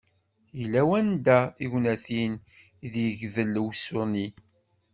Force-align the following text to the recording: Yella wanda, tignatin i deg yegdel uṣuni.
Yella 0.59 0.81
wanda, 0.89 1.37
tignatin 1.55 2.33
i 2.85 2.87
deg 2.93 3.05
yegdel 3.09 3.53
uṣuni. 3.65 4.27